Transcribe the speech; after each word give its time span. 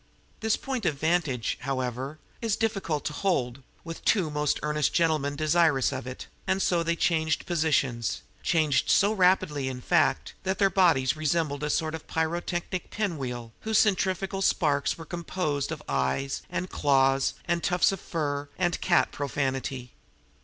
This 0.39 0.57
point 0.57 0.87
of 0.87 0.97
vantage, 0.97 1.57
however, 1.61 2.17
is 2.41 2.53
rather 2.55 2.61
difficult 2.61 3.05
to 3.05 3.13
hold, 3.13 3.61
with 3.83 4.03
two 4.03 4.31
most 4.31 4.59
earnest 4.63 4.95
gentlemen 4.95 5.35
desirous 5.35 5.91
of 5.91 6.07
it; 6.07 6.25
and 6.47 6.59
so 6.59 6.81
they 6.81 6.95
changed 6.95 7.45
positions 7.45 8.23
changed 8.41 8.89
so 8.89 9.13
rapidly, 9.13 9.67
in 9.67 9.79
fact, 9.79 10.33
that 10.41 10.57
their 10.57 10.71
bodies 10.71 11.15
resembled 11.15 11.61
a 11.61 11.69
sort 11.69 11.93
of 11.93 12.07
pyrotechnic 12.07 12.89
pinwheel 12.89 13.51
whose 13.59 13.77
centrifugal 13.77 14.41
sparks 14.41 14.97
were 14.97 15.05
composed 15.05 15.71
of 15.71 15.83
eyes 15.87 16.41
and 16.49 16.71
claws 16.71 17.35
and 17.45 17.61
tufts 17.63 17.91
of 17.91 17.99
fur 17.99 18.49
and 18.57 18.81
cat 18.81 19.11
profanity. 19.11 19.91